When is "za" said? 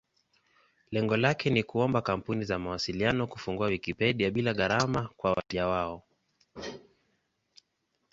2.45-2.59